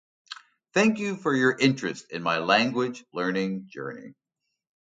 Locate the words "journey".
3.69-4.15